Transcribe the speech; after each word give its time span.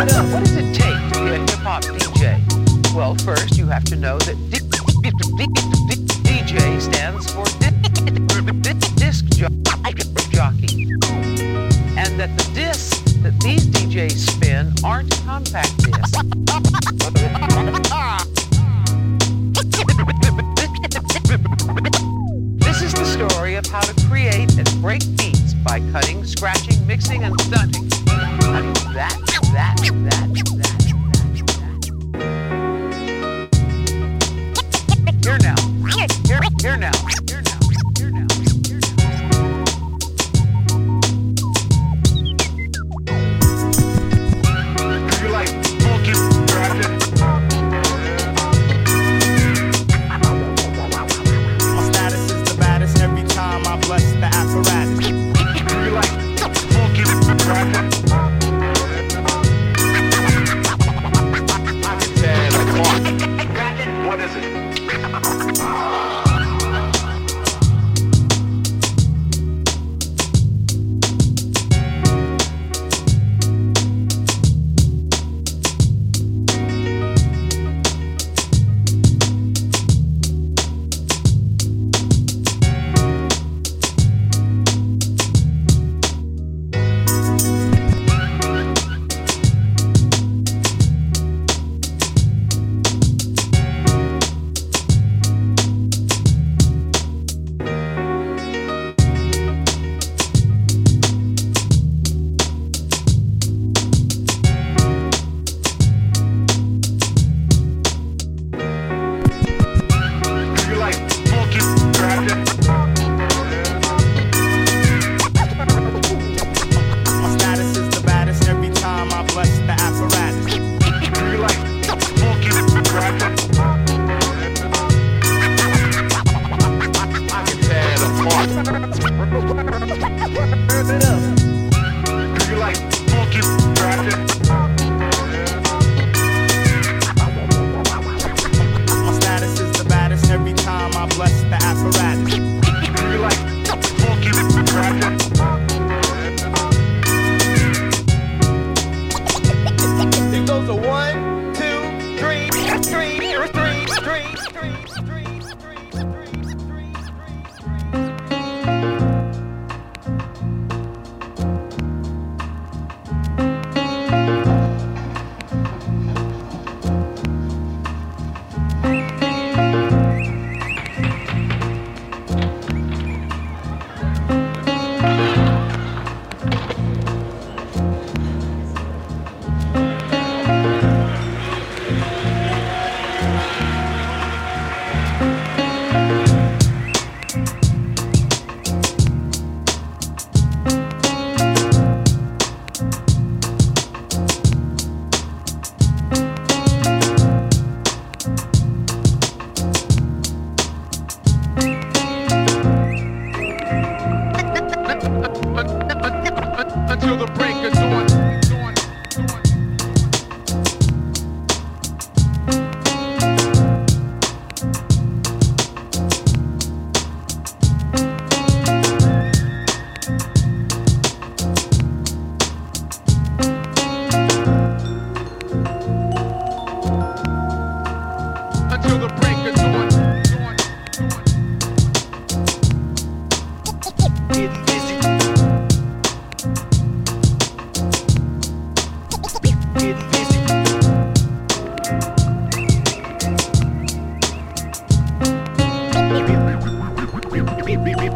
it 0.00 0.12
up. 0.12 0.26
What 0.32 0.44
does 0.44 0.56
it 0.56 0.74
take 0.74 1.12
to 1.12 1.24
be 1.24 1.30
a 1.30 1.38
hip 1.38 1.58
hop 1.60 1.82
DJ? 1.82 2.94
Well, 2.94 3.14
first 3.16 3.58
you 3.58 3.66
have 3.66 3.84
to 3.84 3.96
know 3.96 4.18
that 4.18 4.36
DJ 6.22 6.80
stands 6.80 7.32
for 7.32 7.57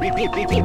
Busy, 0.02 0.26
busy. 0.26 0.62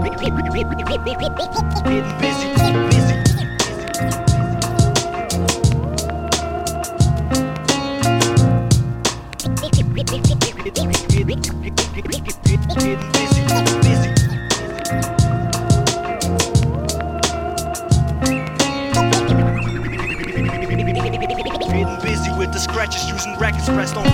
Busy 22.02 22.32
with 22.38 22.54
the 22.54 22.60
scratches 22.60 23.08
using 23.10 23.38
rackets 23.38 23.66
pressed 23.68 23.98
on 23.98 24.06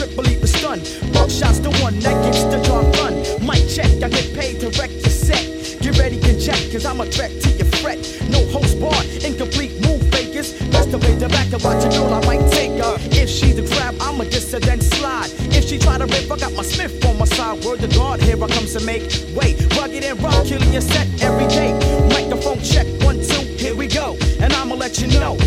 script, 0.00 0.16
believe 0.16 0.40
the 0.40 0.46
stun. 0.46 0.78
Buckshot's 1.12 1.60
the 1.60 1.70
one 1.82 1.98
that 2.00 2.24
gets 2.24 2.44
the 2.44 2.62
job 2.62 2.92
done. 2.94 3.14
Mic 3.46 3.68
check, 3.68 3.90
I 4.02 4.08
get 4.08 4.34
paid 4.34 4.60
to 4.60 4.66
wreck 4.78 4.90
the 5.02 5.10
set. 5.10 5.59
Get 5.80 5.98
ready, 5.98 6.20
get 6.20 6.38
check, 6.38 6.60
cause 6.70 6.84
I'm 6.84 7.00
a 7.00 7.06
threat 7.06 7.30
to 7.40 7.50
your 7.52 7.66
fret. 7.80 7.98
No 8.28 8.44
host 8.46 8.78
bar, 8.78 9.02
incomplete 9.24 9.80
move 9.80 10.02
fakers. 10.10 10.52
Best 10.68 10.90
to 10.90 10.98
the 10.98 11.28
back 11.28 11.50
and 11.52 11.62
watch 11.62 11.82
a 11.84 11.88
girl, 11.88 12.12
I 12.12 12.20
might 12.26 12.52
take 12.52 12.72
her. 12.82 12.96
If 13.10 13.30
she's 13.30 13.58
a 13.58 13.66
crab, 13.66 13.96
I'ma 13.98 14.24
diss 14.24 14.52
her, 14.52 14.60
slide. 14.60 15.30
If 15.56 15.64
she 15.64 15.78
try 15.78 15.96
to 15.96 16.04
rip, 16.04 16.30
I 16.30 16.36
got 16.36 16.52
my 16.52 16.62
Smith 16.62 17.04
on 17.06 17.18
my 17.18 17.24
side. 17.24 17.64
Word 17.64 17.80
to 17.80 17.88
God, 17.88 18.20
here 18.20 18.36
I 18.36 18.48
come 18.48 18.66
to 18.66 18.80
make 18.84 19.02
way. 19.34 19.56
Rugged 19.78 20.04
and 20.04 20.22
rough, 20.22 20.46
killing 20.46 20.70
your 20.70 20.82
set 20.82 21.08
every 21.22 21.48
day. 21.48 21.72
Microphone 22.10 22.60
check, 22.60 22.86
one, 23.00 23.16
two, 23.16 23.42
here 23.56 23.74
we 23.74 23.86
go. 23.86 24.18
And 24.38 24.52
I'ma 24.52 24.74
let 24.74 25.00
you 25.00 25.08
know 25.18 25.38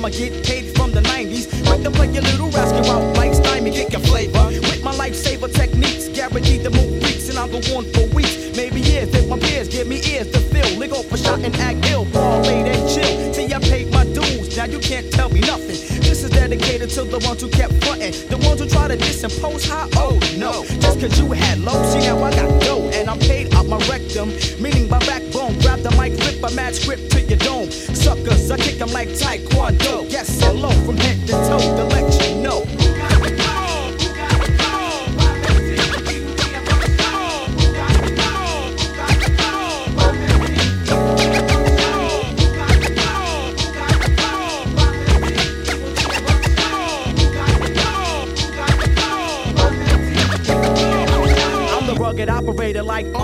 I'ma 0.00 0.08
get 0.08 0.42
paid 0.46 0.74
from 0.74 0.92
the 0.92 1.02
90s. 1.02 1.44
Quick 1.66 1.82
to 1.82 1.90
play 1.90 2.08
your 2.08 2.22
little 2.22 2.48
rascal 2.48 2.90
out 2.90 3.14
like 3.18 3.34
Stymie, 3.34 3.70
get 3.70 3.92
your 3.92 4.00
flavor. 4.00 4.46
With 4.46 4.82
my 4.82 4.94
lifesaver 4.94 5.52
techniques, 5.52 6.08
guaranteed 6.08 6.64
to 6.64 6.70
move 6.70 7.02
freaks, 7.02 7.28
and 7.28 7.36
I'll 7.36 7.48
go 7.48 7.58
on 7.76 7.84
for 7.92 8.06
weeks, 8.16 8.56
maybe 8.56 8.80
years. 8.80 9.12
If 9.12 9.28
my 9.28 9.38
peers 9.38 9.68
give 9.68 9.86
me 9.86 10.00
ears 10.08 10.30
to 10.30 10.40
fill, 10.40 10.78
lick 10.78 10.92
off 10.92 11.12
a 11.12 11.18
shot 11.18 11.40
and 11.40 11.54
act 11.56 11.84
ill, 11.90 12.06
ball 12.06 12.40
late 12.40 12.64
and 12.64 12.88
chill. 12.88 13.34
Till 13.34 13.52
I 13.52 13.58
paid 13.58 13.92
my 13.92 14.04
dues, 14.04 14.56
now 14.56 14.64
you 14.64 14.78
can't 14.78 15.12
tell 15.12 15.28
me 15.28 15.40
nothing. 15.40 15.76
This 16.00 16.24
is 16.24 16.30
dedicated 16.30 16.88
to 16.96 17.04
the 17.04 17.18
ones 17.18 17.42
who 17.42 17.50
kept 17.50 17.74
frontin', 17.84 18.12
the 18.30 18.38
ones 18.48 18.62
who 18.62 18.68
try 18.70 18.88
to 18.88 18.96
disimpose 18.96 19.68
high. 19.68 19.86
Oh 19.96 20.18
no, 20.38 20.64
just 20.80 20.98
cause 20.98 21.20
you 21.20 21.30
had 21.32 21.58
low, 21.58 21.76
see 21.92 22.06
now 22.06 22.22
I 22.22 22.30
got 22.30 22.62
dough, 22.62 22.88
and 22.94 23.10
I'm 23.10 23.18
paid 23.18 23.52
out 23.52 23.66
my 23.66 23.76
rectum, 23.86 24.30
meaning 24.62 24.88
my 24.88 24.98
backbone. 25.00 25.58
Grab 25.60 25.80
the 25.80 25.90
mic, 26.00 26.18
flip 26.18 26.42
a 26.42 26.54
mad 26.54 26.74
script 26.74 27.10
to 27.12 27.20
your 27.20 27.36
dome. 27.36 27.68
Suckers, 28.02 28.50
I 28.50 28.56
kick 28.56 28.80
'em 28.80 28.92
like 28.92 29.08
Taekwondo. 29.10 30.06
Yes, 30.08 30.40
hello 30.42 30.70
from 30.86 30.96
head 30.96 31.26
to 31.26 31.32
toe 31.32 31.58
to 31.58 31.84
let 31.94 32.19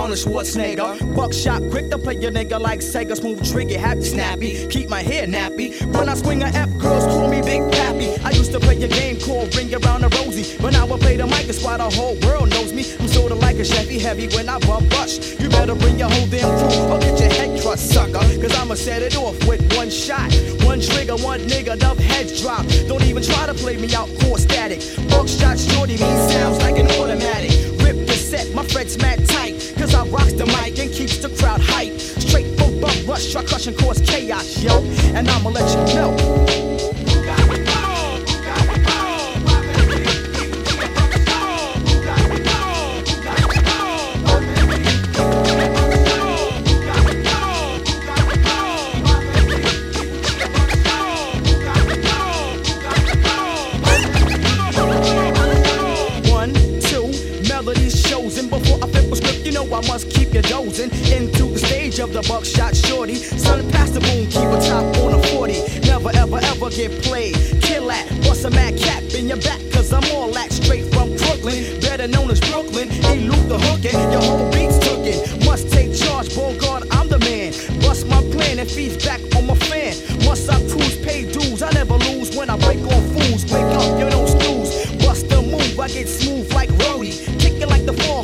Arnold 0.07 0.19
Schwarzenegger. 0.23 1.15
Buckshot, 1.17 1.69
quick 1.69 1.89
to 1.91 1.97
play 1.97 2.15
your 2.15 2.31
nigga 2.31 2.57
like 2.61 2.79
Sega. 2.79 3.17
Smooth 3.17 3.43
trigger, 3.51 3.77
happy 3.77 4.03
snappy. 4.03 4.65
Keep 4.67 4.87
my 4.87 5.01
hair 5.01 5.27
nappy. 5.27 5.83
When 5.93 6.07
I 6.07 6.13
swing 6.13 6.43
a 6.43 6.45
F, 6.45 6.69
girls 6.77 7.03
call 7.03 7.27
me 7.27 7.41
Big 7.41 7.69
Pappy. 7.73 8.15
I 8.23 8.29
used 8.29 8.53
to 8.53 8.59
play 8.61 8.81
a 8.81 8.87
game 8.87 9.19
called 9.19 9.53
Ring 9.53 9.67
Around 9.75 10.03
the 10.03 10.09
Rosie. 10.15 10.55
But 10.61 10.71
now 10.71 10.85
I 10.85 10.97
play 10.97 11.17
the 11.17 11.27
mic, 11.27 11.49
it's 11.49 11.61
why 11.61 11.75
the 11.75 11.89
whole 11.89 12.15
world 12.21 12.51
knows 12.51 12.71
me. 12.71 12.85
I'm 13.01 13.09
sorta 13.09 13.35
like 13.35 13.57
a 13.57 13.65
Chevy 13.65 13.99
Heavy 13.99 14.29
when 14.33 14.47
I 14.47 14.59
bum 14.59 14.87
rush. 14.91 15.37
You 15.41 15.49
better 15.49 15.75
bring 15.75 15.99
your 15.99 16.09
whole 16.09 16.27
damn 16.27 16.55
crew 16.55 16.87
or 16.87 16.99
get 16.99 17.19
your 17.19 17.29
head 17.29 17.61
crushed, 17.61 17.91
sucker. 17.91 18.23
Cause 18.39 18.55
I'ma 18.55 18.75
set 18.75 19.01
it 19.01 19.17
off 19.17 19.35
with 19.45 19.61
one 19.75 19.89
shot. 19.89 20.31
One 20.63 20.79
trigger, 20.79 21.17
one 21.17 21.41
nigga, 21.41 21.73
enough 21.73 21.97
heads 21.97 22.41
drop. 22.41 22.65
Don't 22.87 23.03
even 23.03 23.23
try 23.23 23.45
to 23.45 23.53
play 23.53 23.75
me 23.75 23.93
out, 23.93 24.07
core 24.21 24.37
static. 24.37 24.79
Buckshot 25.09 25.59
shorty 25.59 25.99
me 25.99 26.09
sounds 26.31 26.59
like 26.59 26.77
an 26.77 26.87
automatic. 26.91 27.51
Rip 27.83 28.07
the 28.07 28.13
set, 28.13 28.53
my 28.55 28.63
frets 28.63 28.97
mad 28.99 29.27
tight. 29.27 29.56
Cause 29.87 29.95
I 29.95 30.07
rocks 30.09 30.33
the 30.33 30.45
mic 30.47 30.77
and 30.79 30.91
keeps 30.91 31.17
the 31.17 31.29
crowd 31.29 31.61
hype. 31.61 31.97
Straight 31.97 32.59
from 32.59 32.81
bum 32.81 33.05
rush, 33.05 33.31
try 33.31 33.41
crush 33.45 33.67
and 33.67 33.77
cause 33.77 34.01
chaos, 34.01 34.61
yo. 34.61 34.83
And 35.15 35.29
I'ma 35.29 35.49
let 35.49 35.89
you 35.89 35.95
know. 35.95 36.66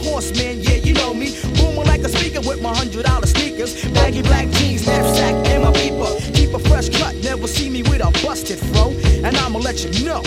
Horsemen, 0.04 0.62
yeah, 0.62 0.76
you 0.76 0.94
know 0.94 1.14
me. 1.14 1.36
Booming 1.56 1.88
like 1.88 2.02
a 2.02 2.10
speaker 2.10 2.42
with 2.42 2.62
my 2.62 2.76
hundred 2.76 3.06
dollar 3.06 3.28
sneakers. 3.28 3.84
Baggy 3.92 4.22
black 4.22 4.50
jeans, 4.52 4.86
knapsack, 4.86 5.34
and 5.48 5.64
my 5.64 5.72
beeper. 5.72 6.12
Keep 6.36 6.54
a 6.54 6.60
fresh 6.60 6.90
cut, 6.90 7.16
never 7.24 7.48
see 7.48 7.70
me 7.70 7.82
with 7.84 8.02
a 8.02 8.12
busted, 8.26 8.60
bro, 8.74 8.92
and 9.24 9.36
I'ma 9.38 9.60
let 9.60 9.84
you 9.84 10.06
know. 10.06 10.22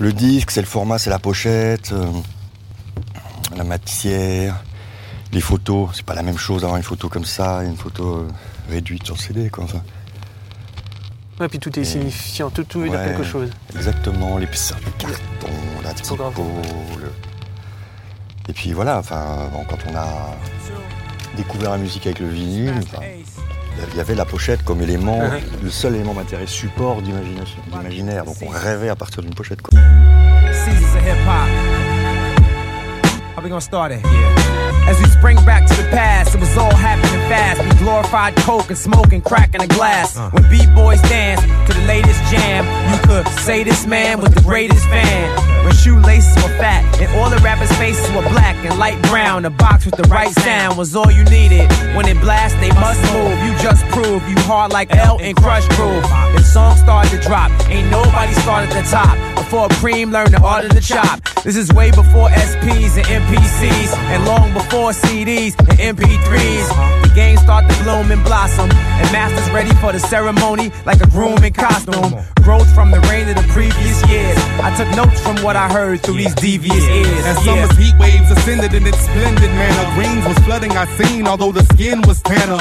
Le 0.00 0.12
disque, 0.12 0.50
c'est 0.50 0.60
le 0.62 0.66
format, 0.66 0.98
c'est 0.98 1.10
la 1.10 1.18
pochette, 1.18 1.92
euh, 1.92 2.06
la 3.56 3.64
matière, 3.64 4.56
les 5.32 5.40
photos. 5.40 5.90
C'est 5.94 6.04
pas 6.04 6.14
la 6.14 6.22
même 6.22 6.38
chose 6.38 6.62
d'avoir 6.62 6.78
une 6.78 6.82
photo 6.82 7.08
comme 7.08 7.24
ça 7.24 7.62
et 7.62 7.66
une 7.68 7.76
photo 7.76 8.16
euh, 8.16 8.28
réduite 8.70 9.04
sur 9.04 9.20
CD, 9.20 9.50
quoi. 9.50 9.64
Enfin, 9.64 9.82
Ouais, 11.38 11.48
puis 11.48 11.58
tout 11.58 11.78
est 11.78 11.84
signifiant, 11.84 12.50
tout, 12.50 12.64
tout 12.64 12.80
veut 12.80 12.90
dire 12.90 13.02
quelque 13.02 13.22
chose. 13.24 13.48
Exactement, 13.74 14.36
l'épaisseur 14.36 14.76
du 14.78 14.90
carton, 14.98 15.48
la 15.82 15.94
typo, 15.94 16.16
le- 17.00 17.12
Et 18.48 18.52
puis 18.52 18.72
voilà, 18.74 18.98
enfin, 18.98 19.48
bon, 19.52 19.64
quand 19.64 19.78
on 19.90 19.94
a 19.96 20.36
découvert 21.38 21.70
la 21.70 21.78
musique 21.78 22.04
avec 22.06 22.18
le 22.18 22.28
vinyle, 22.28 22.74
il 23.92 23.96
y 23.96 24.00
avait 24.00 24.14
la 24.14 24.24
pochette 24.24 24.62
comme 24.64 24.82
élément, 24.82 25.20
le 25.62 25.70
seul 25.70 25.94
élément 25.96 26.14
matériel 26.14 26.48
support 26.48 27.02
d'imagination, 27.02 27.58
d'imaginaire. 27.70 28.24
Donc 28.24 28.36
on 28.42 28.48
rêvait 28.48 28.88
à 28.88 28.96
partir 28.96 29.22
d'une 29.22 29.34
pochette. 29.34 29.62
Quoi. 29.62 29.78
Seasons 34.70 34.78
of 34.78 34.78
hip 34.78 34.78
hop. 34.78 34.78
How 34.78 34.78
we 34.78 34.78
gonna 34.78 34.78
start 34.78 34.78
it? 34.78 34.88
As 34.88 35.00
we 35.00 35.06
spring 35.06 35.36
back 35.44 35.66
to 35.66 35.74
the 35.74 35.88
past, 35.90 36.34
it 36.34 36.40
was 36.40 36.56
all 36.56 36.74
happening 36.74 37.20
fast. 37.28 37.62
We 37.62 37.70
glorified 37.78 38.36
coke 38.36 38.68
and 38.68 38.78
smoke 38.78 39.12
and 39.12 39.24
crack 39.24 39.54
in 39.54 39.60
a 39.60 39.66
glass. 39.66 40.16
Uh. 40.16 40.30
When 40.30 40.48
b-boys 40.50 41.02
dance 41.02 41.40
to 41.40 41.72
the 41.78 41.86
latest 41.86 42.22
jam, 42.30 42.64
you 42.90 42.98
could 43.06 43.26
say 43.40 43.64
this 43.64 43.86
man 43.86 44.20
was 44.20 44.30
the 44.30 44.42
greatest 44.42 44.84
fan. 44.86 45.64
When 45.64 45.74
shoelaces 45.74 46.34
were 46.42 46.56
fat 46.58 46.84
and 47.00 47.08
all 47.20 47.30
the 47.30 47.38
rappers' 47.38 47.72
faces 47.76 48.08
were 48.14 48.22
black 48.30 48.56
and 48.64 48.78
light 48.78 49.00
brown, 49.02 49.44
a 49.44 49.50
box 49.50 49.84
with 49.84 49.96
the 49.96 50.04
right 50.04 50.32
sound 50.32 50.78
was 50.78 50.96
all 50.96 51.10
you 51.10 51.24
needed. 51.24 51.68
When 51.94 52.06
it 52.06 52.20
blasts, 52.20 52.58
they 52.60 52.70
must 52.80 53.00
move. 53.12 53.36
You 53.44 53.52
just 53.58 53.84
prove 53.88 54.26
you 54.28 54.36
hard 54.48 54.72
like 54.72 54.94
L 54.94 55.18
and 55.20 55.36
Krush 55.36 55.68
Groove. 55.76 56.04
Songs 56.50 56.80
started 56.80 57.10
to 57.12 57.20
drop. 57.28 57.50
Ain't 57.68 57.90
nobody 57.90 58.32
started 58.34 58.70
at 58.74 58.82
the 58.82 58.90
top. 58.90 59.16
Before 59.36 59.68
Cream 59.78 60.10
learned 60.10 60.34
the 60.34 60.42
art 60.42 60.64
of 60.64 60.74
the 60.74 60.80
chop. 60.80 61.22
This 61.44 61.56
is 61.56 61.72
way 61.72 61.90
before 61.90 62.28
SPs 62.28 62.96
and 62.98 63.06
MPCs, 63.06 63.96
and 63.96 64.24
long 64.26 64.52
before 64.52 64.90
CDs 64.90 65.54
and 65.60 65.96
MP3s. 65.96 67.02
The 67.02 67.12
game 67.14 67.36
started 67.38 67.70
to 67.70 67.82
bloom 67.84 68.10
and 68.10 68.22
blossom, 68.24 68.68
and 68.70 69.12
masters 69.12 69.48
ready 69.54 69.72
for 69.76 69.92
the 69.92 70.00
ceremony 70.00 70.72
like 70.84 71.00
a 71.00 71.06
groom 71.06 71.42
in 71.44 71.52
costume. 71.52 72.18
Growth 72.42 72.72
from 72.74 72.90
the 72.90 73.00
rain 73.08 73.28
of 73.28 73.36
the 73.36 73.46
previous 73.52 74.04
years. 74.10 74.36
I 74.60 74.74
took 74.76 74.90
notes 74.96 75.20
from 75.20 75.36
what 75.44 75.54
I 75.54 75.68
heard 75.68 76.02
through 76.02 76.18
these 76.18 76.34
devious 76.34 76.84
ears. 76.84 77.24
As 77.26 77.46
Yeah. 77.46 77.64
summer's 77.64 77.76
heat 77.78 77.94
waves 77.98 78.28
ascended 78.30 78.74
in 78.74 78.86
its 78.86 78.98
splendid 78.98 79.50
manner, 79.54 79.94
greens 79.94 80.26
was 80.26 80.38
flooding 80.44 80.76
I 80.76 80.86
seen, 80.98 81.28
although 81.28 81.52
the 81.52 81.64
skin 81.74 82.02
was 82.02 82.20
tanner. 82.22 82.58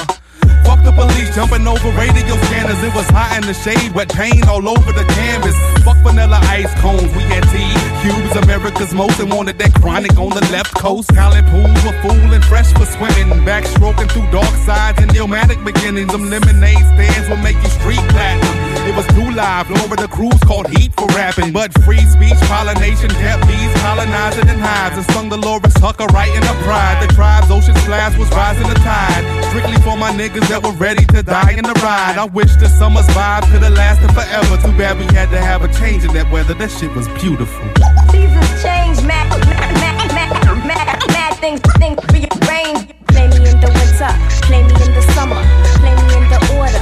Fuck 0.65 0.83
the 0.83 0.91
police 0.91 1.33
jumping 1.35 1.67
over 1.67 1.89
radio 1.97 2.35
scanners. 2.49 2.81
It 2.83 2.93
was 2.93 3.07
hot 3.09 3.37
in 3.37 3.45
the 3.47 3.53
shade, 3.53 3.93
wet 3.93 4.09
paint 4.09 4.47
all 4.47 4.67
over 4.67 4.91
the 4.91 5.05
canvas. 5.17 5.55
Fuck 5.83 5.97
vanilla 6.03 6.39
ice 6.43 6.73
cones, 6.81 7.11
we 7.15 7.23
had 7.23 7.43
tea. 7.51 7.73
Cubes, 8.01 8.35
America's 8.35 8.93
most, 8.93 9.19
and 9.19 9.31
wanted 9.31 9.57
that 9.59 9.73
chronic 9.75 10.17
on 10.17 10.29
the 10.29 10.45
left 10.51 10.73
coast. 10.75 11.13
College 11.13 11.45
pools 11.47 11.79
were 11.83 11.99
and 12.33 12.45
fresh 12.45 12.71
for 12.73 12.85
swimming. 12.85 13.29
Backstroking 13.45 14.09
through 14.11 14.29
dark 14.31 14.53
sides 14.65 15.01
and 15.01 15.11
illmatic 15.11 15.63
beginnings. 15.65 16.11
Them 16.11 16.29
lemonade 16.29 16.85
stands 16.93 17.29
will 17.29 17.37
make 17.37 17.57
you 17.63 17.69
street 17.69 18.03
platinum. 18.09 18.68
It 18.89 18.95
was 18.95 19.05
too 19.13 19.29
live, 19.37 19.69
Laura 19.69 20.01
the 20.01 20.09
cruise 20.09 20.41
called 20.49 20.65
heat 20.73 20.89
for 20.97 21.05
rapping. 21.13 21.53
But 21.53 21.69
free 21.85 22.01
speech, 22.09 22.33
pollination, 22.49 23.13
kept 23.21 23.45
bees 23.45 23.69
colonizing 23.85 24.49
in 24.49 24.57
hives 24.57 24.97
and 24.97 25.05
sung 25.13 25.29
Delores 25.29 25.75
Tucker 25.75 26.07
right 26.09 26.33
in 26.33 26.41
her 26.41 26.57
pride. 26.65 26.97
The 26.97 27.13
tribe's 27.13 27.51
ocean 27.51 27.75
splash 27.85 28.17
was 28.17 28.29
rising 28.33 28.67
the 28.67 28.73
tide. 28.81 29.21
Strictly 29.53 29.77
for 29.85 29.95
my 29.95 30.09
niggas 30.09 30.49
that 30.49 30.65
were 30.65 30.73
ready 30.73 31.05
to 31.13 31.21
die 31.21 31.53
in 31.53 31.69
the 31.69 31.77
ride. 31.85 32.17
I 32.17 32.25
wish 32.25 32.49
the 32.55 32.67
summer's 32.67 33.05
vibe 33.13 33.45
could 33.53 33.61
have 33.61 33.77
lasted 33.77 34.09
forever. 34.09 34.57
Too 34.57 34.73
bad 34.73 34.97
we 34.97 35.05
had 35.13 35.29
to 35.29 35.37
have 35.37 35.61
a 35.61 35.69
change 35.77 36.03
in 36.03 36.11
that 36.17 36.25
weather. 36.31 36.55
That 36.55 36.71
shit 36.71 36.89
was 36.97 37.07
beautiful. 37.21 37.61
Seasons 38.09 38.49
change, 38.65 39.05
mad, 39.05 39.29
mad, 39.45 39.69
mad, 39.85 40.09
mad, 40.17 40.65
mad, 40.65 40.97
mad 41.13 41.37
things, 41.37 41.61
things 41.77 42.01
rearrange. 42.09 42.89
Play 43.13 43.29
me 43.37 43.37
in 43.53 43.61
the 43.61 43.69
winter, 43.69 44.09
play 44.49 44.65
me 44.65 44.73
in 44.81 44.91
the 44.97 45.05
summer, 45.13 45.37
play 45.77 45.93
me 45.93 46.05
in 46.17 46.25
the 46.33 46.41
order, 46.57 46.81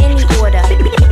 any 0.00 0.24
order. 0.40 1.03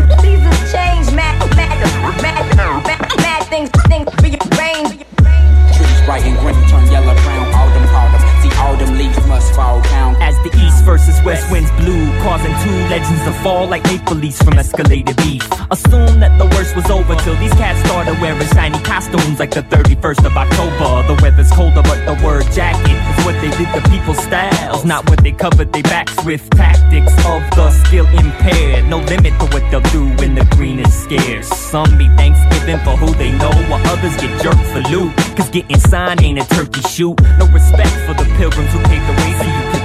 The 10.44 10.52
east 10.64 10.84
versus 10.84 11.20
west 11.24 11.50
winds 11.50 11.70
blew, 11.72 12.06
causing 12.22 12.52
two 12.64 12.76
legends 12.88 13.22
to 13.24 13.32
fall 13.42 13.66
like 13.66 13.82
maple 13.84 14.16
leaves 14.16 14.40
from 14.42 14.54
escalated 14.54 15.16
beef. 15.18 15.42
Assume 15.70 16.20
that 16.20 16.36
the 16.38 16.46
worst 16.56 16.76
was 16.76 16.88
over 16.90 17.14
till 17.16 17.36
these 17.36 17.52
cats 17.54 17.80
started 17.88 18.20
wearing 18.20 18.46
shiny 18.48 18.78
costumes 18.82 19.38
like 19.38 19.50
the 19.50 19.62
31st 19.62 20.26
of 20.26 20.36
October. 20.36 20.90
The 21.08 21.20
weather's 21.22 21.50
colder, 21.52 21.82
but 21.82 22.04
the 22.04 22.16
word 22.24 22.44
jacket 22.52 22.98
is 22.98 23.24
what 23.24 23.36
they 23.40 23.50
did 23.56 23.68
to 23.74 23.80
people's 23.90 24.18
styles, 24.18 24.84
not 24.84 25.08
what 25.08 25.22
they 25.22 25.32
covered 25.32 25.72
their 25.72 25.82
backs 25.82 26.16
with. 26.24 26.48
Tactics 26.50 27.12
of 27.26 27.42
the 27.56 27.70
skill 27.84 28.06
impaired, 28.06 28.88
no 28.88 28.98
limit 28.98 29.32
to 29.40 29.46
what 29.52 29.64
they'll 29.70 29.88
do 29.92 30.08
when 30.20 30.34
the 30.34 30.44
green 30.56 30.80
is 30.80 30.92
scarce. 30.92 31.48
Some 31.48 31.98
be 31.98 32.08
Thanksgiving 32.20 32.78
for 32.84 32.96
who 32.96 33.12
they 33.14 33.32
know, 33.32 33.52
while 33.70 33.82
others 33.88 34.16
get 34.16 34.32
jerked 34.42 34.66
for 34.72 34.82
loot. 34.90 35.14
Cause 35.36 35.50
getting 35.50 35.78
signed 35.78 36.22
ain't 36.22 36.38
a 36.38 36.46
turkey 36.54 36.82
shoot. 36.82 37.16
No 37.38 37.46
respect 37.48 37.94
for 38.06 38.14
the 38.14 38.28
pilgrims 38.36 38.72
who 38.72 38.78
paved 38.84 39.06
the 39.08 39.16
way 39.22 39.32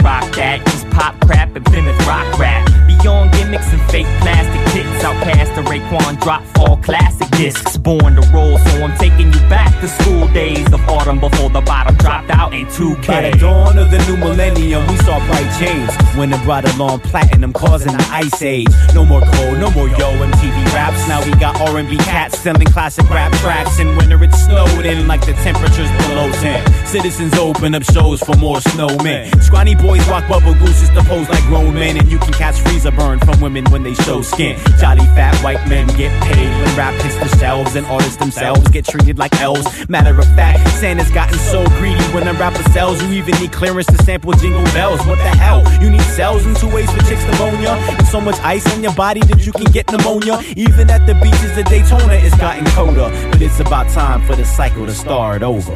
rock 0.07 0.37
that. 0.37 0.65
Just 0.65 0.89
pop 0.91 1.19
crap 1.25 1.53
and 1.57 1.65
Plymouth 1.65 1.99
rock 2.07 2.39
rap. 2.39 2.86
Beyond 3.07 3.31
gimmicks 3.31 3.71
and 3.71 3.81
fake 3.89 4.05
plastic 4.19 4.73
tits, 4.73 5.01
out 5.05 5.15
past 5.23 5.55
the 5.55 5.61
Raekwon 5.61 6.19
drop 6.19 6.43
fall 6.57 6.75
classic 6.75 7.29
discs. 7.37 7.77
Born 7.77 8.15
to 8.15 8.21
roll, 8.33 8.57
so 8.57 8.83
I'm 8.83 8.97
taking 8.97 9.31
you 9.31 9.39
back 9.47 9.79
to 9.79 9.87
school 9.87 10.27
days 10.33 10.67
of 10.73 10.81
autumn 10.89 11.21
before 11.21 11.49
the 11.49 11.61
bottom 11.61 11.95
dropped 11.95 12.29
out 12.31 12.53
in 12.53 12.65
2K. 12.65 13.07
By 13.07 13.29
the 13.29 13.37
dawn 13.37 13.77
of 13.77 13.91
the 13.91 13.99
new 14.07 14.17
millennium, 14.17 14.85
we 14.87 14.97
saw 14.97 15.25
bright 15.25 15.47
change. 15.57 15.89
When 16.17 16.33
it 16.33 16.43
brought 16.43 16.67
along 16.75 16.99
platinum, 16.99 17.53
causing 17.53 17.93
the 17.93 18.05
ice 18.11 18.41
age. 18.41 18.67
No 18.93 19.05
more 19.05 19.21
cold, 19.21 19.57
no 19.57 19.71
more 19.71 19.87
yo 19.87 20.11
MTV 20.11 20.65
raps. 20.73 21.07
Now 21.07 21.23
we 21.23 21.31
got 21.39 21.61
R&B 21.61 21.95
cats 21.99 22.37
selling 22.39 22.67
classic 22.67 23.09
rap 23.09 23.31
tracks. 23.39 23.79
And 23.79 23.95
winter 23.95 24.21
it 24.21 24.33
snowed 24.33 24.85
in 24.85 25.07
like 25.07 25.25
the 25.25 25.33
temperatures 25.47 25.89
below 26.03 26.29
10. 26.31 26.85
Citizens 26.85 27.35
open 27.35 27.73
up 27.73 27.83
shows 27.83 28.19
for 28.19 28.35
more 28.35 28.57
snowmen. 28.57 29.31
Scrawny 29.41 29.75
boys 29.75 30.05
rock 30.09 30.27
bubble 30.27 30.55
gooses 30.55 30.89
to 30.89 31.01
pose 31.03 31.29
like 31.29 31.43
grown 31.45 31.73
men. 31.73 31.95
And 31.95 32.11
you 32.11 32.19
can 32.19 32.33
catch 32.33 32.59
freezer 32.59 32.91
Burn 32.97 33.19
from 33.19 33.39
women 33.39 33.63
when 33.71 33.83
they 33.83 33.93
show 33.93 34.23
skin. 34.23 34.57
Jolly 34.79 35.05
fat 35.13 35.35
white 35.43 35.65
men 35.69 35.85
get 35.95 36.11
paid 36.23 36.49
when 36.49 36.75
rap 36.75 36.93
hits 37.01 37.15
the 37.19 37.37
shelves 37.37 37.75
and 37.75 37.85
artists 37.85 38.17
themselves 38.17 38.67
get 38.69 38.85
treated 38.85 39.19
like 39.19 39.33
elves. 39.39 39.87
Matter 39.87 40.17
of 40.17 40.25
fact, 40.35 40.67
Santa's 40.79 41.11
gotten 41.11 41.37
so 41.37 41.63
greedy 41.77 42.03
when 42.13 42.27
a 42.27 42.33
rapper 42.33 42.63
sells, 42.71 43.01
you 43.03 43.11
even 43.11 43.39
need 43.39 43.51
clearance 43.51 43.85
to 43.87 43.97
sample 44.03 44.33
jingle 44.33 44.63
bells. 44.73 44.99
What 45.05 45.17
the 45.17 45.29
hell? 45.29 45.61
You 45.81 45.91
need 45.91 46.01
cells 46.01 46.45
and 46.45 46.57
two 46.57 46.73
ways 46.73 46.91
for 46.91 46.99
chicks 47.03 47.23
pneumonia, 47.25 47.69
and 47.69 48.07
so 48.07 48.19
much 48.19 48.39
ice 48.39 48.65
in 48.75 48.81
your 48.81 48.93
body 48.95 49.21
that 49.21 49.45
you 49.45 49.51
can 49.51 49.71
get 49.71 49.91
pneumonia. 49.91 50.41
Even 50.55 50.89
at 50.89 51.05
the 51.05 51.13
beaches 51.15 51.55
of 51.57 51.65
Daytona, 51.65 52.13
it's 52.13 52.35
gotten 52.37 52.65
colder, 52.71 53.11
but 53.31 53.41
it's 53.41 53.59
about 53.59 53.87
time 53.89 54.25
for 54.25 54.35
the 54.35 54.45
cycle 54.45 54.87
to 54.87 54.93
start 54.93 55.43
over. 55.43 55.73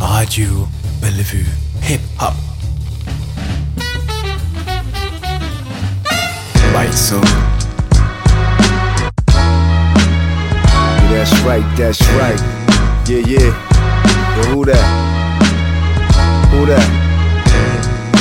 Are 0.00 0.24
you? 0.30 0.68
Bellevue 1.00 1.44
Hip 1.82 2.00
Hop. 2.18 2.34
By 6.72 6.90
Soul. 6.90 7.22
Yeah, 11.02 11.24
that's 11.24 11.40
right, 11.42 11.76
that's 11.76 12.00
right. 12.18 12.40
Yeah, 13.08 13.22
yeah. 13.26 13.50
Yo, 14.36 14.42
who 14.54 14.64
that? 14.66 14.84
Who 16.50 16.66
that? 16.66 17.08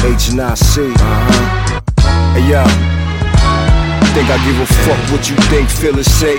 H 0.05 0.29
and 0.29 0.41
I 0.41 0.53
C. 0.53 0.81
Uh 0.81 0.95
huh. 0.99 1.45
Hey 2.33 2.49
yo. 2.49 2.63
Think 4.13 4.29
I 4.29 4.37
give 4.45 4.59
a 4.61 4.65
fuck 4.85 5.11
what 5.11 5.29
you 5.29 5.35
think, 5.49 5.69
feel 5.69 5.95
and 5.95 6.05
say? 6.05 6.37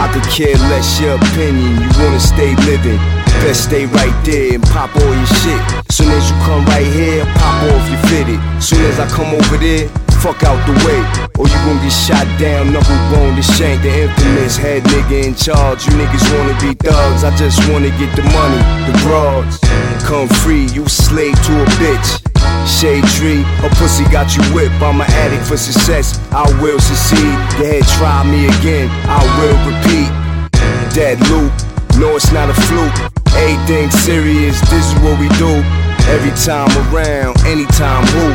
I 0.00 0.08
could 0.12 0.24
care 0.30 0.54
less 0.70 1.00
your 1.00 1.16
opinion. 1.16 1.82
You 1.82 1.88
wanna 1.98 2.20
stay 2.20 2.54
living. 2.64 3.17
Best 3.42 3.64
stay 3.64 3.86
right 3.86 4.14
there 4.24 4.54
and 4.54 4.62
pop 4.62 4.94
all 4.96 5.14
your 5.14 5.32
shit. 5.40 5.60
Soon 5.90 6.10
as 6.10 6.30
you 6.30 6.36
come 6.44 6.64
right 6.66 6.86
here, 6.86 7.24
pop 7.38 7.62
off 7.70 7.84
your 7.90 8.02
fitted. 8.10 8.40
Soon 8.62 8.84
as 8.86 8.98
I 8.98 9.06
come 9.08 9.30
over 9.32 9.56
there, 9.56 9.88
fuck 10.20 10.42
out 10.42 10.58
the 10.66 10.74
way. 10.84 11.00
Or 11.38 11.46
you 11.46 11.58
gon' 11.62 11.78
get 11.78 11.94
shot 11.94 12.26
down, 12.38 12.72
knuckle 12.72 12.98
bone 13.10 13.36
to 13.36 13.42
shank. 13.42 13.82
The 13.82 14.10
infamous 14.10 14.56
head 14.56 14.82
nigga 14.84 15.24
in 15.24 15.34
charge. 15.34 15.86
You 15.86 15.92
niggas 15.94 16.26
wanna 16.34 16.56
be 16.60 16.74
thugs. 16.74 17.24
I 17.24 17.30
just 17.36 17.58
wanna 17.70 17.90
get 18.00 18.10
the 18.16 18.26
money, 18.34 18.62
the 18.90 18.94
broads. 19.06 19.58
Come 20.04 20.28
free, 20.42 20.66
you 20.74 20.88
slave 20.88 21.36
to 21.46 21.62
a 21.62 21.66
bitch. 21.78 22.24
Shade 22.66 23.04
tree, 23.16 23.42
a 23.64 23.68
pussy 23.76 24.04
got 24.10 24.36
you 24.36 24.42
whipped. 24.52 24.74
I'm 24.82 25.00
an 25.00 25.10
addict 25.24 25.44
for 25.46 25.56
success. 25.56 26.20
I 26.32 26.44
will 26.60 26.80
succeed. 26.80 27.34
Ahead, 27.62 27.84
try 27.96 28.24
me 28.24 28.46
again. 28.46 28.90
I 29.08 29.22
will 29.38 29.58
repeat. 29.70 30.10
Dead 30.92 31.18
loop, 31.30 31.52
no, 31.98 32.16
it's 32.16 32.32
not 32.32 32.50
a 32.50 32.54
fluke. 32.54 33.17
Everything 33.38 33.90
serious, 33.90 34.60
this 34.68 34.84
is 34.92 34.94
what 35.00 35.18
we 35.20 35.28
do. 35.38 35.62
Every 36.10 36.34
time 36.42 36.70
around, 36.90 37.38
anytime 37.46 38.04
who 38.10 38.26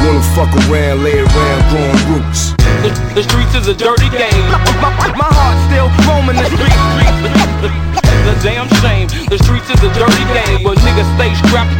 wanna 0.00 0.22
fuck 0.34 0.52
around, 0.68 1.04
lay 1.04 1.18
around, 1.18 1.60
growing 1.70 2.00
roots. 2.08 2.52
The, 2.82 2.90
the 3.14 3.22
streets 3.22 3.54
is 3.54 3.68
a 3.68 3.74
dirty 3.74 4.08
game. 4.08 4.46
My, 4.80 4.90
my 5.12 5.28
heart 5.28 5.58
still 5.68 5.88
roaming 6.08 6.36
the 6.36 6.48
streets. 6.56 8.05
The 8.26 8.34
damn 8.42 8.66
shame. 8.82 9.06
The 9.30 9.38
streets 9.38 9.70
is 9.70 9.80
a 9.86 9.90
dirty 9.94 10.26
game, 10.34 10.66
but 10.66 10.78
niggas 10.82 11.06
stay 11.14 11.30
strapped 11.46 11.78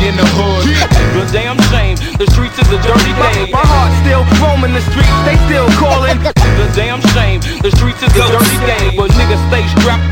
in 0.00 0.16
the 0.16 0.26
hood. 0.40 0.64
The 1.12 1.24
damn 1.28 1.60
shame. 1.68 1.96
The 2.16 2.26
streets 2.32 2.56
is 2.56 2.68
a 2.72 2.80
dirty 2.80 3.12
game. 3.12 3.52
My, 3.52 3.60
my 3.60 3.66
heart 3.68 3.92
still 4.00 4.24
roaming 4.40 4.72
the 4.72 4.84
streets. 4.88 5.12
They 5.28 5.36
still 5.48 5.68
calling. 5.76 6.18
The 6.24 6.66
damn 6.74 7.00
shame. 7.14 7.40
The 7.60 7.70
streets 7.76 8.00
is 8.02 8.12
a 8.16 8.24
dirty 8.32 8.58
game, 8.64 8.96
but 8.96 9.12
niggas 9.12 9.42
stay 9.52 9.64
strapped 9.78 10.08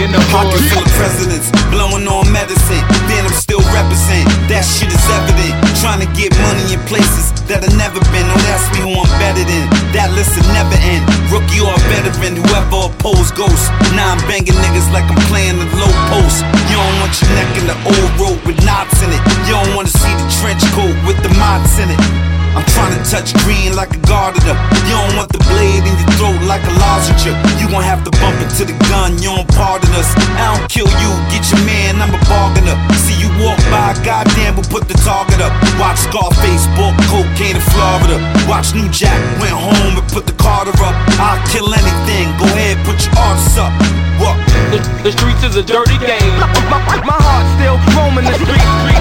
in 0.00 0.10
the 0.10 0.20
hood. 0.32 0.32
Pocket 0.32 0.64
full 0.72 0.82
of 0.82 0.92
presidents, 0.98 1.48
blowing 1.70 2.08
on 2.08 2.26
medicine. 2.32 2.82
Venom 3.06 3.32
still 3.32 3.61
represent. 3.72 4.28
That 4.46 4.62
shit 4.62 4.92
is 4.92 5.04
evident. 5.08 5.56
Trying 5.80 6.04
to 6.04 6.10
get 6.14 6.30
money 6.44 6.76
in 6.76 6.80
places 6.86 7.32
that 7.50 7.64
have 7.64 7.76
never 7.76 7.98
been. 8.14 8.24
Don't 8.28 8.48
ask 8.52 8.68
me 8.76 8.86
who 8.86 8.92
I'm 8.94 9.10
better 9.18 9.42
than. 9.42 9.66
That 9.96 10.12
list 10.14 10.36
will 10.36 10.48
never 10.54 10.76
end. 10.78 11.02
Rookie 11.32 11.60
or 11.64 11.74
veteran, 11.90 12.38
whoever 12.38 12.92
oppose 12.92 13.32
ghosts. 13.32 13.72
Now 13.96 14.14
I'm 14.14 14.22
banging 14.28 14.56
niggas 14.56 14.88
like 14.94 15.08
I'm 15.08 15.20
playing 15.32 15.58
the 15.58 15.68
low 15.76 15.92
post. 16.12 16.44
You 16.70 16.76
don't 16.78 16.96
want 17.02 17.12
your 17.18 17.32
neck 17.34 17.50
in 17.58 17.66
the 17.66 17.76
old 17.88 18.10
road 18.20 18.38
with 18.46 18.58
knots 18.62 19.00
in 19.02 19.10
it. 19.10 19.22
You 19.48 19.58
don't 19.58 19.74
wanna 19.74 19.92
see 19.92 20.12
the 20.14 20.26
trench 20.40 20.62
coat 20.76 20.94
with 21.08 21.18
the 21.24 21.32
mods 21.40 21.76
in 21.80 21.90
it. 21.90 22.31
I'm 22.52 22.64
trying 22.76 22.92
to 22.92 23.02
touch 23.08 23.32
green 23.44 23.72
like 23.72 23.96
a 23.96 24.02
gardener. 24.04 24.52
You 24.84 24.92
don't 24.92 25.16
want 25.16 25.32
the 25.32 25.40
blade 25.48 25.84
in 25.88 25.94
your 25.96 26.12
throat 26.20 26.40
like 26.44 26.60
a 26.68 26.74
lozenge. 26.76 27.24
You 27.56 27.66
gon' 27.72 27.80
have 27.80 28.04
to 28.04 28.12
bump 28.20 28.36
into 28.44 28.68
the 28.68 28.76
gun, 28.92 29.16
you 29.24 29.32
don't 29.32 29.48
pardon 29.56 29.88
us. 29.96 30.12
I 30.36 30.52
don't 30.52 30.68
kill 30.68 30.90
you, 31.00 31.10
get 31.32 31.48
your 31.48 31.64
man, 31.64 31.96
I'm 32.04 32.12
a 32.12 32.20
bargainer. 32.28 32.76
See 32.92 33.16
you 33.16 33.32
walk 33.40 33.56
by, 33.72 33.96
goddamn, 34.04 34.60
we'll 34.60 34.68
put 34.68 34.84
the 34.84 34.96
target 35.00 35.40
up. 35.40 35.52
Watch 35.80 36.04
Scarface, 36.04 36.68
bought 36.76 36.92
cocaine 37.08 37.56
in 37.56 37.64
Florida. 37.72 38.20
Watch 38.44 38.76
New 38.76 38.88
Jack, 38.92 39.16
went 39.40 39.56
home 39.56 39.96
and 39.96 40.08
put 40.12 40.28
the 40.28 40.36
Carter 40.36 40.76
up. 40.84 40.96
I'll 41.16 41.40
kill 41.48 41.72
anything, 41.72 42.28
go 42.36 42.44
ahead, 42.52 42.76
put 42.84 43.00
your 43.00 43.16
arms 43.16 43.56
up. 43.56 43.72
What? 44.20 44.36
The, 44.70 44.78
the 45.08 45.12
streets 45.12 45.42
is 45.42 45.56
a 45.56 45.64
dirty 45.64 45.96
game. 46.04 46.32
My, 46.36 46.52
my, 46.68 47.00
my 47.00 47.16
heart 47.16 47.48
still 47.56 47.80
roaming 47.96 48.28
the 48.28 48.36
streets. 48.44 48.91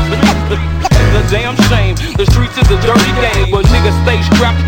The 1.31 1.39
damn 1.39 1.55
shame. 1.71 1.95
The 2.19 2.27
streets 2.27 2.59
is 2.59 2.67
a 2.67 2.75
dirty 2.83 3.13
game, 3.23 3.47
but 3.55 3.63
niggas 3.71 3.95
stay 4.03 4.19
strapped 4.35 4.59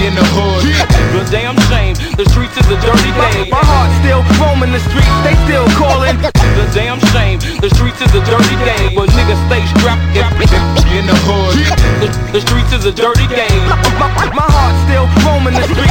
in 0.00 0.16
the 0.16 0.24
hood. 0.32 0.64
The 1.12 1.28
damn 1.28 1.60
shame. 1.68 1.92
The 2.16 2.24
streets 2.32 2.56
is 2.56 2.64
a 2.72 2.80
dirty 2.80 3.12
game. 3.12 3.52
My, 3.52 3.60
my 3.60 3.64
heart 3.68 3.92
still 4.00 4.24
roaming 4.40 4.72
the 4.72 4.80
streets. 4.80 5.12
They 5.28 5.36
still 5.44 5.68
calling. 5.76 6.16
The 6.56 6.64
damn 6.72 6.96
shame. 7.12 7.36
The 7.60 7.68
streets 7.68 8.00
is 8.00 8.16
a 8.16 8.24
dirty 8.24 8.56
game, 8.64 8.96
but 8.96 9.12
niggas 9.12 9.36
stay 9.44 9.60
strapped 9.76 10.08
in 10.88 11.04
the 11.04 11.18
hood. 11.28 11.52
The, 12.00 12.08
the 12.32 12.40
streets 12.40 12.72
is 12.72 12.88
a 12.88 12.92
dirty 12.96 13.28
game. 13.28 13.68
My, 14.00 14.08
my, 14.08 14.24
my 14.32 14.48
heart 14.48 14.72
still 14.88 15.04
roaming 15.20 15.52
the 15.52 15.68
streets. 15.68 15.83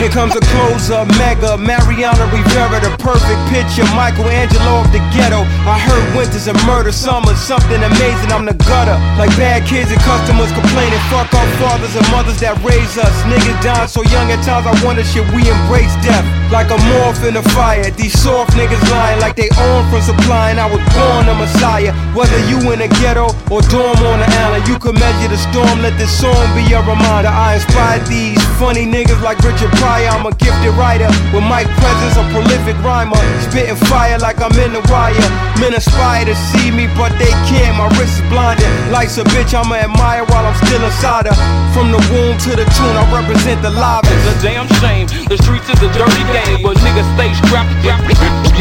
Here 0.00 0.08
comes 0.08 0.32
a 0.34 0.40
closer, 0.40 1.04
mega, 1.20 1.60
Mariano 1.60 2.24
Rivera, 2.32 2.80
the 2.80 2.88
perfect 2.96 3.36
picture, 3.52 3.84
Michelangelo 3.92 4.80
of 4.80 4.88
the 4.96 5.04
ghetto. 5.12 5.44
I 5.68 5.76
heard 5.76 6.16
winters 6.16 6.48
and 6.48 6.56
murder, 6.64 6.88
summers, 6.88 7.36
something 7.36 7.76
amazing. 7.76 8.32
I'm 8.32 8.48
the 8.48 8.56
gutter, 8.64 8.96
like 9.20 9.28
bad 9.36 9.68
kids 9.68 9.92
and 9.92 10.00
customers 10.00 10.48
complaining. 10.56 10.96
Fuck 11.12 11.28
our 11.36 11.44
fathers 11.60 11.92
and 12.00 12.08
mothers 12.08 12.40
that 12.40 12.56
raise 12.64 12.96
us. 12.96 13.12
Niggas 13.28 13.60
dying 13.60 13.92
so 13.92 14.00
young 14.08 14.32
at 14.32 14.40
times. 14.40 14.64
I 14.64 14.72
wonder 14.80 15.04
should 15.04 15.28
we 15.36 15.44
embrace 15.44 15.92
death 16.00 16.24
like 16.48 16.72
a 16.72 16.80
morph 16.96 17.20
in 17.28 17.36
the 17.36 17.44
fire? 17.52 17.84
These 17.92 18.16
soft 18.16 18.56
niggas 18.56 18.80
lying 18.88 19.20
like 19.20 19.36
they 19.36 19.52
own 19.52 19.84
from 19.92 20.00
supplying. 20.00 20.56
I 20.56 20.64
was 20.64 20.80
born 20.96 21.28
a 21.28 21.36
messiah. 21.36 21.92
Whether 22.16 22.40
you 22.48 22.56
in 22.72 22.80
a 22.80 22.88
ghetto 23.04 23.36
or 23.52 23.60
dorm 23.68 24.00
on 24.08 24.24
the 24.24 24.28
island, 24.48 24.64
you 24.64 24.80
can 24.80 24.96
measure 24.96 25.28
the 25.28 25.36
storm. 25.36 25.84
Let 25.84 25.92
this 26.00 26.08
song 26.08 26.40
be 26.56 26.64
a 26.72 26.80
reminder. 26.88 27.28
I 27.28 27.60
inspired 27.60 28.08
these 28.08 28.40
funny 28.56 28.88
niggas 28.88 29.20
like 29.20 29.36
Richard 29.44 29.68
Pryor. 29.76 29.89
I'm 29.90 30.22
a 30.22 30.30
gifted 30.38 30.70
writer 30.78 31.10
with 31.34 31.42
mic 31.50 31.66
presence, 31.82 32.14
a 32.14 32.22
prolific 32.30 32.78
rhymer. 32.86 33.18
Spitting 33.50 33.74
fire 33.90 34.18
like 34.22 34.38
I'm 34.38 34.54
in 34.54 34.70
the 34.70 34.82
wire. 34.86 35.18
Men 35.58 35.74
aspire 35.74 36.24
to 36.30 36.34
see 36.54 36.70
me, 36.70 36.86
but 36.94 37.10
they 37.18 37.34
can't. 37.50 37.74
My 37.74 37.90
wrist 37.98 38.22
is 38.22 38.24
blinded. 38.30 38.70
Life's 38.94 39.18
a 39.18 39.24
bitch, 39.34 39.50
I'ma 39.50 39.82
admire 39.82 40.22
while 40.30 40.46
I'm 40.46 40.54
still 40.62 40.78
inside 40.78 41.26
her. 41.26 41.36
From 41.74 41.90
the 41.90 41.98
womb 42.14 42.38
to 42.46 42.50
the 42.54 42.66
tune, 42.78 42.94
I 42.94 43.04
represent 43.10 43.62
the 43.66 43.70
live. 43.70 44.06
a 44.06 44.34
damn 44.38 44.70
shame. 44.78 45.10
The 45.26 45.36
streets 45.42 45.66
is 45.66 45.82
a 45.82 45.90
dirty 45.90 46.24
game, 46.30 46.62
but 46.62 46.78
niggas 46.78 47.08
stay 47.18 47.34
strapped 47.42 47.74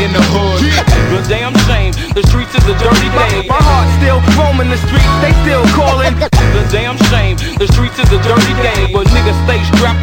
in 0.01 0.09
the 0.15 0.23
hood. 0.33 0.65
The 1.13 1.21
damn 1.29 1.53
shame. 1.69 1.93
The 2.17 2.25
streets 2.25 2.55
is 2.57 2.65
a 2.65 2.75
dirty 2.81 3.09
game. 3.13 3.45
My, 3.45 3.59
my 3.59 3.61
heart 3.61 3.87
still 4.01 4.19
roaming 4.33 4.69
the 4.73 4.79
streets. 4.81 5.13
They 5.21 5.33
still 5.45 5.65
calling. 5.77 6.15
The 6.17 6.63
damn 6.73 6.97
shame. 7.13 7.37
The 7.61 7.67
streets 7.69 7.99
is 7.99 8.09
a 8.09 8.19
dirty 8.23 8.55
game, 8.65 8.89
but 8.95 9.05
niggas 9.13 9.37
stay 9.45 9.61
strapped 9.75 9.99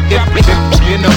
in 0.87 1.01
the 1.01 1.09
hood. 1.09 1.16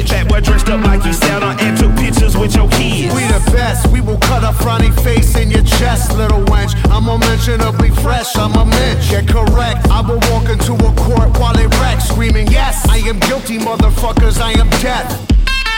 bitch. 0.00 0.10
That 0.10 0.28
boy 0.28 0.40
dressed 0.40 0.68
up 0.68 0.84
like 0.84 1.04
you 1.04 1.12
Santa 1.12 1.56
and 1.62 1.76
took 1.76 1.94
pictures 1.96 2.36
with 2.36 2.54
your 2.54 2.68
kids. 2.68 3.14
We 3.14 3.22
the 3.24 3.42
best, 3.52 3.86
we 3.88 4.00
will 4.00 4.18
cut 4.18 4.42
a 4.42 4.52
frowny 4.62 4.92
face 5.02 5.36
in 5.36 5.50
your 5.50 5.62
chest, 5.62 6.16
little 6.16 6.42
wench. 6.44 6.74
I'm 6.90 7.08
unmentionably 7.08 7.90
fresh, 8.02 8.36
I'm 8.36 8.54
a 8.54 8.64
mensch. 8.64 9.10
Get 9.10 9.28
correct, 9.28 9.88
I 9.90 10.00
will 10.00 10.20
walk 10.30 10.48
into 10.48 10.74
a 10.74 10.92
court 10.94 11.38
while 11.38 11.54
they 11.54 11.66
wreck, 11.78 12.00
screaming, 12.00 12.48
Yes, 12.48 12.86
I 12.88 12.98
am 12.98 13.18
guilty, 13.20 13.58
motherfuckers, 13.58 14.40
I 14.40 14.52
am 14.58 14.68
death. 14.82 15.08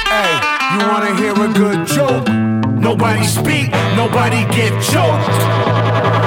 Hey, 0.09 0.33
you 0.73 0.87
wanna 0.89 1.15
hear 1.17 1.33
a 1.33 1.49
good 1.53 1.87
joke? 1.87 2.29
Nobody 2.79 3.25
speak, 3.25 3.71
nobody 3.97 4.45
get 4.55 4.73
choked. 4.83 6.22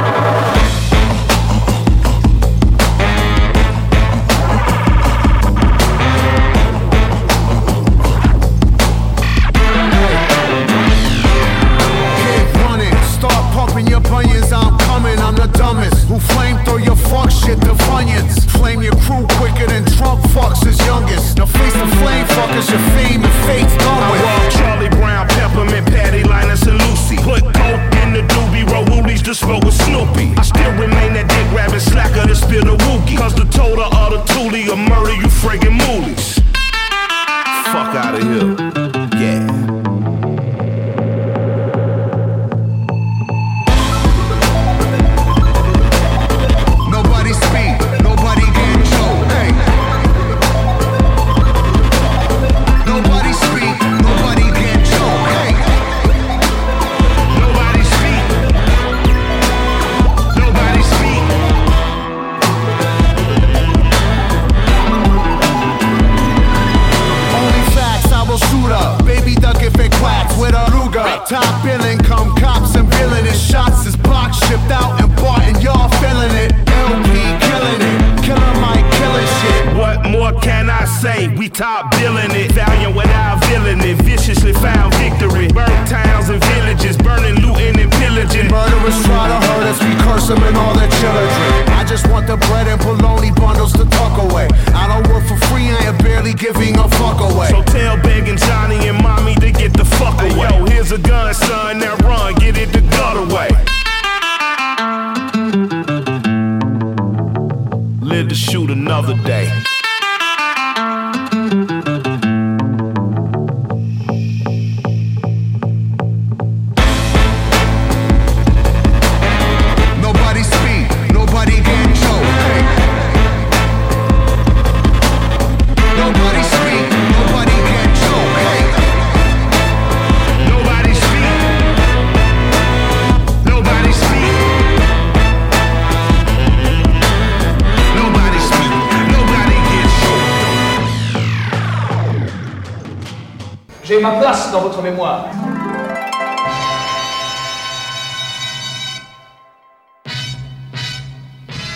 J'ai 143.88 144.00
ma 144.00 144.13
place 144.13 144.52
dans 144.52 144.62
votre 144.62 144.82
mémoire. 144.82 145.26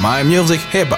My 0.01 0.23
music 0.23 0.59
hip 0.73 0.95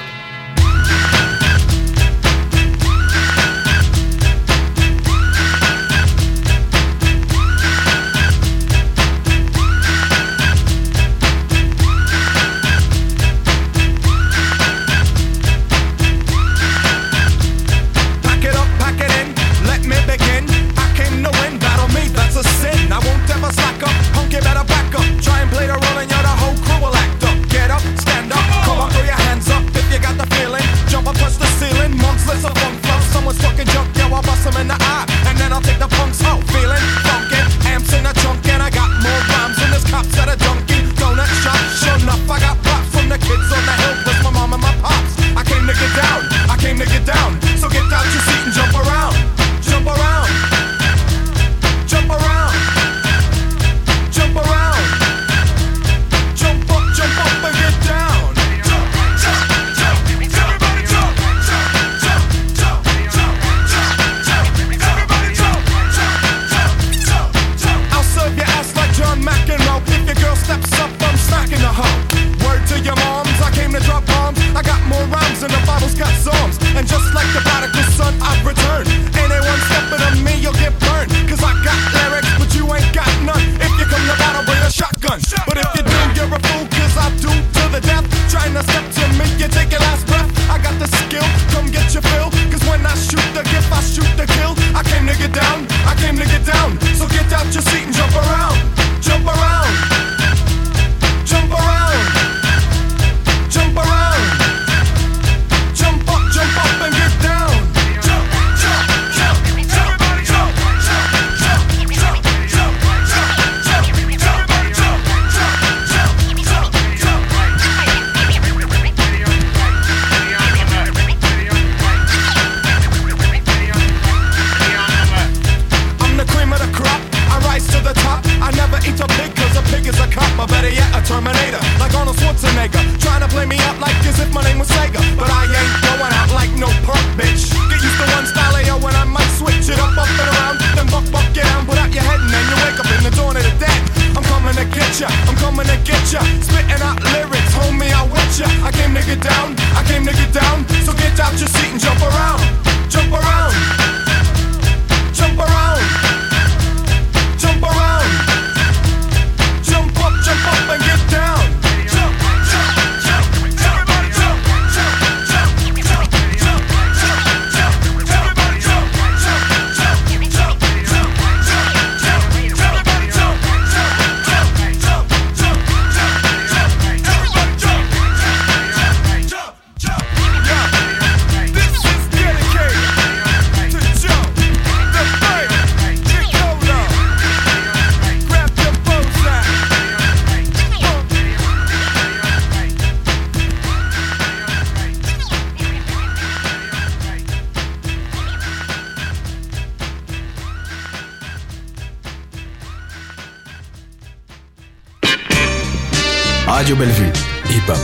Radio 206.72 206.86
Bellevue, 206.86 207.12
hip 207.50 207.68
hop. 207.68 207.78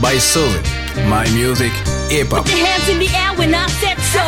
By 0.00 0.16
Solid, 0.18 0.64
my 1.10 1.28
music, 1.34 1.72
hip 2.08 2.30
hop. 2.32 2.46
Put 2.46 2.56
your 2.56 2.66
hands 2.66 2.88
in 2.88 2.98
the 2.98 3.08
air 3.14 3.34
when 3.36 3.54
I 3.54 3.66
said 3.68 3.98
so. 4.00 4.20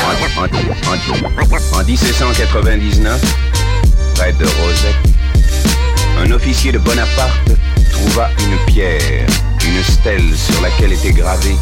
En, 0.00 0.16
en- 0.40 0.48
en- 0.88 1.78
en 1.78 1.84
1799, 1.84 3.20
près 4.14 4.32
de 4.32 4.46
Rosette, 4.46 4.96
un 6.24 6.32
officier 6.32 6.72
de 6.72 6.78
Bonaparte 6.78 7.52
trouva 7.90 8.30
une 8.38 8.56
pierre, 8.72 9.26
une 9.66 9.82
stèle 9.84 10.34
sur 10.34 10.62
laquelle 10.62 10.94
était 10.94 11.12
gravé 11.12 11.54